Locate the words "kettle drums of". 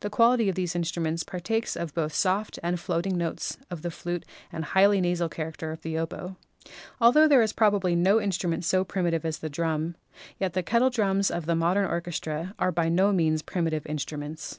10.62-11.44